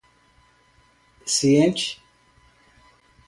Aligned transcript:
ciente 1.35 1.99